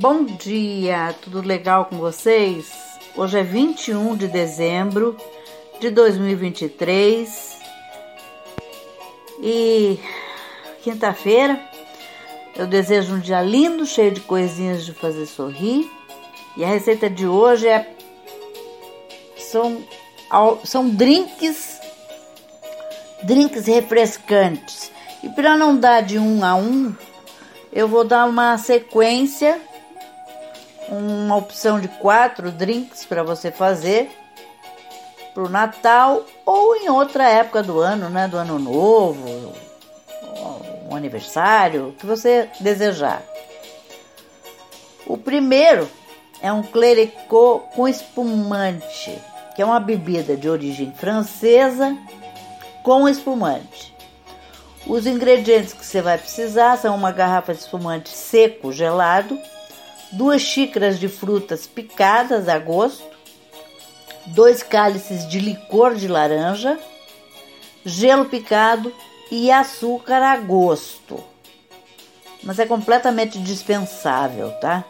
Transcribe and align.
Bom 0.00 0.24
dia, 0.24 1.14
tudo 1.20 1.40
legal 1.40 1.84
com 1.84 1.98
vocês? 1.98 2.72
Hoje 3.14 3.38
é 3.38 3.42
21 3.42 4.16
de 4.16 4.26
dezembro 4.26 5.16
de 5.80 5.90
2023 5.90 7.58
e 9.42 9.98
quinta-feira. 10.82 11.60
Eu 12.56 12.66
desejo 12.66 13.14
um 13.14 13.20
dia 13.20 13.42
lindo, 13.42 13.84
cheio 13.84 14.12
de 14.12 14.20
coisinhas 14.20 14.84
de 14.84 14.92
fazer 14.92 15.26
sorrir. 15.26 15.90
E 16.56 16.64
a 16.64 16.68
receita 16.68 17.10
de 17.10 17.26
hoje 17.26 17.68
é 17.68 17.94
são 19.36 19.84
são 20.64 20.88
drinks 20.88 21.78
drinks 23.24 23.66
refrescantes. 23.66 24.90
E 25.22 25.28
para 25.28 25.56
não 25.56 25.76
dar 25.76 26.02
de 26.02 26.18
um 26.18 26.44
a 26.44 26.54
um, 26.54 26.94
eu 27.72 27.88
vou 27.88 28.04
dar 28.04 28.26
uma 28.26 28.58
sequência, 28.58 29.60
uma 30.92 31.36
opção 31.36 31.80
de 31.80 31.88
quatro 31.88 32.50
drinks 32.50 33.04
para 33.04 33.22
você 33.22 33.50
fazer 33.50 34.10
para 35.32 35.42
o 35.42 35.48
Natal 35.48 36.24
ou 36.44 36.76
em 36.76 36.90
outra 36.90 37.26
época 37.28 37.62
do 37.62 37.80
ano, 37.80 38.10
né? 38.10 38.28
Do 38.28 38.36
ano 38.36 38.58
novo, 38.58 39.54
um 40.90 40.94
aniversário, 40.94 41.88
o 41.88 41.92
que 41.92 42.04
você 42.04 42.50
desejar. 42.60 43.22
O 45.06 45.16
primeiro 45.16 45.88
é 46.42 46.52
um 46.52 46.62
clericot 46.62 47.64
com 47.74 47.88
espumante, 47.88 49.18
que 49.56 49.62
é 49.62 49.64
uma 49.64 49.80
bebida 49.80 50.36
de 50.36 50.48
origem 50.48 50.92
francesa 50.92 51.96
com 52.82 53.08
espumante. 53.08 53.92
Os 54.86 55.06
ingredientes 55.06 55.72
que 55.72 55.86
você 55.86 56.02
vai 56.02 56.18
precisar 56.18 56.76
são 56.76 56.94
uma 56.94 57.12
garrafa 57.12 57.54
de 57.54 57.60
espumante 57.60 58.10
seco 58.10 58.72
gelado, 58.72 59.38
duas 60.12 60.42
xícaras 60.42 60.98
de 60.98 61.08
frutas 61.08 61.66
picadas 61.66 62.48
a 62.48 62.58
gosto, 62.58 63.04
dois 64.26 64.62
cálices 64.62 65.28
de 65.28 65.40
licor 65.40 65.94
de 65.94 66.06
laranja, 66.06 66.78
gelo 67.84 68.26
picado 68.26 68.92
e 69.30 69.50
açúcar 69.50 70.22
a 70.22 70.36
gosto. 70.36 71.22
Mas 72.42 72.58
é 72.58 72.66
completamente 72.66 73.38
dispensável, 73.38 74.50
tá? 74.60 74.84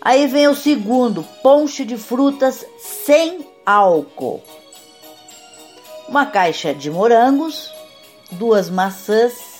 Aí 0.00 0.26
vem 0.26 0.48
o 0.48 0.54
segundo, 0.54 1.22
ponche 1.42 1.84
de 1.84 1.96
frutas 1.96 2.66
sem 2.78 3.46
álcool. 3.64 4.42
Uma 6.08 6.26
caixa 6.26 6.74
de 6.74 6.90
morangos, 6.90 7.70
duas 8.32 8.68
maçãs, 8.68 9.51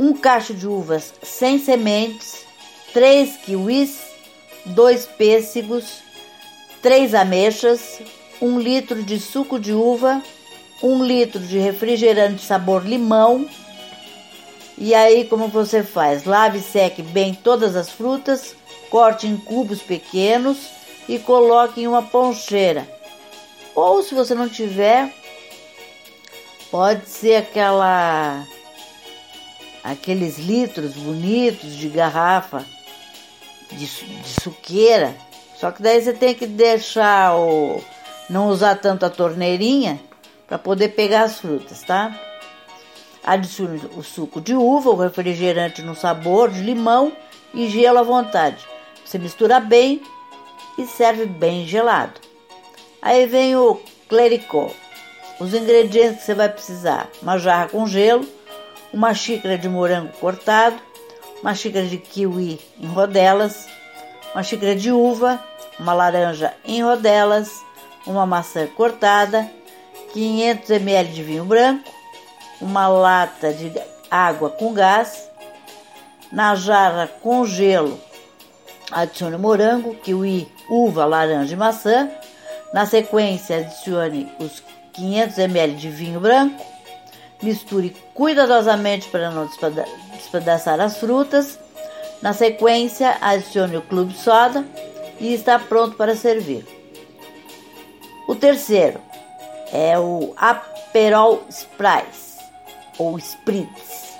um 0.00 0.14
cacho 0.14 0.54
de 0.54 0.66
uvas 0.66 1.12
sem 1.22 1.58
sementes, 1.58 2.46
três 2.94 3.36
kiwis, 3.36 4.00
dois 4.64 5.04
pêssegos, 5.04 6.02
três 6.80 7.14
ameixas, 7.14 8.00
um 8.40 8.58
litro 8.58 9.02
de 9.02 9.20
suco 9.20 9.60
de 9.60 9.74
uva, 9.74 10.22
um 10.82 11.04
litro 11.04 11.38
de 11.38 11.58
refrigerante 11.58 12.42
sabor 12.42 12.86
limão. 12.86 13.46
E 14.78 14.94
aí, 14.94 15.26
como 15.26 15.48
você 15.48 15.82
faz? 15.82 16.24
Lave 16.24 16.60
e 16.60 16.62
seque 16.62 17.02
bem 17.02 17.34
todas 17.34 17.76
as 17.76 17.90
frutas, 17.90 18.56
corte 18.88 19.26
em 19.26 19.36
cubos 19.36 19.82
pequenos 19.82 20.56
e 21.06 21.18
coloque 21.18 21.82
em 21.82 21.86
uma 21.86 22.02
poncheira. 22.02 22.88
Ou 23.74 24.02
se 24.02 24.14
você 24.14 24.34
não 24.34 24.48
tiver, 24.48 25.12
Pode 26.70 27.08
ser 27.08 27.34
aquela 27.34 28.46
aqueles 29.82 30.38
litros 30.38 30.94
bonitos 30.94 31.76
de 31.76 31.88
garrafa 31.88 32.64
de, 33.70 33.86
de 33.86 34.40
suqueira. 34.40 35.14
Só 35.56 35.70
que 35.70 35.82
daí 35.82 36.00
você 36.00 36.12
tem 36.12 36.34
que 36.34 36.46
deixar 36.46 37.36
o 37.36 37.82
não 38.28 38.48
usar 38.48 38.76
tanto 38.76 39.04
a 39.04 39.10
torneirinha 39.10 40.00
para 40.46 40.58
poder 40.58 40.90
pegar 40.90 41.22
as 41.22 41.38
frutas, 41.38 41.82
tá? 41.82 42.18
Adicione 43.22 43.80
o 43.96 44.02
suco 44.02 44.40
de 44.40 44.54
uva, 44.54 44.90
o 44.90 44.96
refrigerante 44.96 45.82
no 45.82 45.94
sabor 45.94 46.50
de 46.50 46.62
limão 46.62 47.12
e 47.52 47.68
gelo 47.68 47.98
à 47.98 48.02
vontade. 48.02 48.64
Você 49.04 49.18
mistura 49.18 49.60
bem 49.60 50.00
e 50.78 50.86
serve 50.86 51.26
bem 51.26 51.66
gelado. 51.66 52.20
Aí 53.02 53.26
vem 53.26 53.56
o 53.56 53.80
clericot. 54.08 54.74
Os 55.38 55.54
ingredientes 55.54 56.20
que 56.20 56.26
você 56.26 56.34
vai 56.34 56.48
precisar: 56.48 57.08
uma 57.22 57.38
jarra 57.38 57.68
com 57.68 57.86
gelo, 57.86 58.26
uma 58.92 59.14
xícara 59.14 59.56
de 59.56 59.68
morango 59.68 60.12
cortado, 60.20 60.76
uma 61.42 61.54
xícara 61.54 61.86
de 61.86 61.98
kiwi 61.98 62.60
em 62.78 62.86
rodelas, 62.86 63.66
uma 64.34 64.42
xícara 64.42 64.74
de 64.74 64.92
uva, 64.92 65.42
uma 65.78 65.92
laranja 65.92 66.54
em 66.64 66.82
rodelas, 66.82 67.50
uma 68.06 68.26
maçã 68.26 68.66
cortada, 68.66 69.50
500 70.12 70.70
ml 70.70 71.12
de 71.12 71.22
vinho 71.22 71.44
branco, 71.44 71.90
uma 72.60 72.88
lata 72.88 73.52
de 73.52 73.72
água 74.10 74.50
com 74.50 74.72
gás. 74.72 75.28
Na 76.32 76.54
jarra 76.54 77.08
com 77.08 77.44
gelo, 77.44 77.98
adicione 78.92 79.36
morango, 79.36 79.96
kiwi, 79.96 80.48
uva, 80.68 81.04
laranja 81.04 81.54
e 81.54 81.56
maçã. 81.56 82.08
Na 82.72 82.86
sequência, 82.86 83.58
adicione 83.58 84.30
os 84.38 84.62
500 84.92 85.38
ml 85.38 85.74
de 85.74 85.90
vinho 85.90 86.20
branco, 86.20 86.64
misture 87.42 87.94
cuidadosamente 88.14 89.08
para 89.08 89.30
não 89.30 89.48
despedaçar 90.14 90.80
as 90.80 90.98
frutas. 90.98 91.58
Na 92.22 92.32
sequência, 92.32 93.16
adicione 93.20 93.76
o 93.76 93.82
clube 93.82 94.14
soda 94.14 94.64
e 95.18 95.32
está 95.32 95.58
pronto 95.58 95.96
para 95.96 96.14
servir. 96.14 96.66
O 98.28 98.34
terceiro 98.34 99.00
é 99.72 99.98
o 99.98 100.34
Aperol 100.36 101.42
Spritz 101.48 102.38
ou 102.98 103.18
Spritz. 103.18 104.14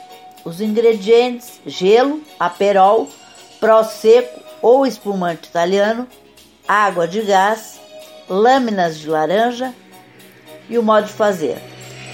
Os 0.45 0.61
ingredientes: 0.61 1.61
gelo, 1.67 2.23
aperol, 2.39 3.09
prosecco 3.59 4.41
ou 4.63 4.87
espumante 4.87 5.49
italiano, 5.49 6.09
água 6.67 7.07
de 7.07 7.21
gás, 7.23 7.79
lâminas 8.29 8.99
de 8.99 9.09
laranja, 9.09 9.75
e 10.69 10.79
o 10.79 10.83
modo 10.83 11.07
de 11.07 11.13
fazer. 11.13 11.59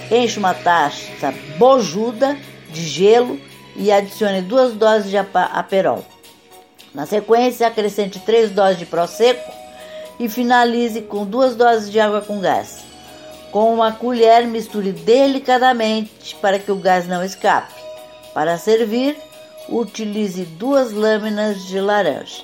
Enche 0.09 0.39
uma 0.39 0.53
taça 0.53 1.33
bojuda 1.57 2.37
de 2.69 2.81
gelo 2.81 3.39
e 3.75 3.91
adicione 3.91 4.41
duas 4.41 4.73
doses 4.73 5.09
de 5.09 5.17
aperol. 5.17 6.05
Na 6.93 7.05
sequência, 7.05 7.67
acrescente 7.67 8.19
três 8.19 8.49
doses 8.49 8.79
de 8.79 8.85
prosecco 8.85 9.51
e 10.19 10.29
finalize 10.29 11.01
com 11.01 11.25
duas 11.25 11.55
doses 11.55 11.91
de 11.91 11.99
água 11.99 12.21
com 12.21 12.39
gás. 12.39 12.79
Com 13.51 13.73
uma 13.73 13.91
colher, 13.91 14.47
misture 14.47 14.91
delicadamente 14.91 16.35
para 16.41 16.57
que 16.57 16.71
o 16.71 16.75
gás 16.75 17.07
não 17.07 17.23
escape. 17.23 17.73
Para 18.33 18.57
servir, 18.57 19.17
utilize 19.69 20.43
duas 20.43 20.91
lâminas 20.91 21.65
de 21.65 21.79
laranja. 21.79 22.43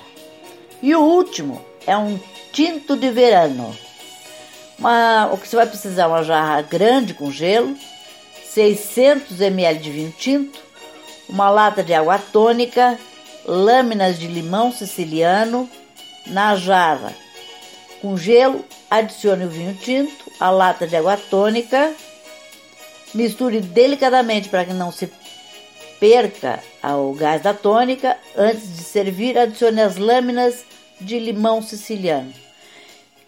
E 0.82 0.94
o 0.94 1.00
último 1.00 1.64
é 1.86 1.96
um 1.96 2.18
tinto 2.52 2.96
de 2.96 3.10
verano. 3.10 3.74
Uma, 4.78 5.30
o 5.32 5.38
que 5.38 5.48
você 5.48 5.56
vai 5.56 5.66
precisar 5.66 6.08
uma 6.08 6.22
jarra 6.22 6.62
grande 6.62 7.14
com 7.14 7.30
gelo, 7.30 7.76
600 8.52 9.40
ml 9.40 9.80
de 9.80 9.90
vinho 9.90 10.14
tinto, 10.18 10.60
uma 11.28 11.48
lata 11.48 11.82
de 11.82 11.94
água 11.94 12.18
tônica, 12.18 12.98
lâminas 13.46 14.18
de 14.18 14.26
limão 14.26 14.72
siciliano 14.72 15.68
na 16.26 16.56
jarra. 16.56 17.14
Com 18.00 18.16
gelo, 18.16 18.64
adicione 18.90 19.44
o 19.44 19.48
vinho 19.48 19.74
tinto, 19.74 20.30
a 20.38 20.50
lata 20.50 20.86
de 20.86 20.96
água 20.96 21.16
tônica, 21.16 21.94
misture 23.14 23.60
delicadamente 23.60 24.48
para 24.48 24.64
que 24.64 24.72
não 24.72 24.90
se 24.90 25.10
perca 25.98 26.60
o 26.82 27.14
gás 27.14 27.40
da 27.40 27.54
tônica. 27.54 28.18
Antes 28.36 28.76
de 28.76 28.82
servir, 28.82 29.38
adicione 29.38 29.80
as 29.80 29.96
lâminas 29.96 30.64
de 31.00 31.18
limão 31.18 31.62
siciliano. 31.62 32.32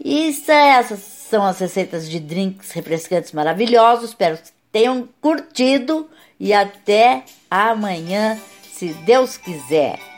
E 0.04 0.28
isso 0.28 0.50
é 0.50 0.68
essas 0.78 1.15
são 1.28 1.44
as 1.44 1.58
receitas 1.58 2.08
de 2.08 2.20
drinks 2.20 2.70
refrescantes 2.72 3.32
maravilhosos. 3.32 4.10
Espero 4.10 4.38
que 4.38 4.50
tenham 4.70 5.08
curtido 5.20 6.08
e 6.38 6.52
até 6.52 7.24
amanhã, 7.50 8.38
se 8.72 8.88
Deus 9.04 9.36
quiser. 9.36 10.15